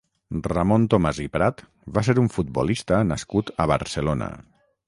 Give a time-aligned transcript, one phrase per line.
[0.45, 1.61] Ramon Tomàs i Prat
[1.97, 4.33] va ser un futbolista nascut a Barcelona.